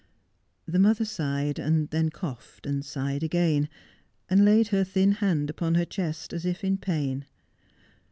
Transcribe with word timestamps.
The 0.67 0.79
mother 0.79 1.05
sighed, 1.05 1.59
and 1.59 1.87
then 1.91 2.09
coughed, 2.09 2.65
and 2.65 2.83
sighed 2.83 3.21
again, 3.21 3.69
and 4.31 4.43
laid 4.43 4.69
her 4.69 4.83
thin 4.83 5.11
hand 5.11 5.47
upon 5.51 5.75
her 5.75 5.85
chest, 5.85 6.33
as 6.33 6.43
if 6.43 6.63
in 6.63 6.79
pain. 6.79 7.25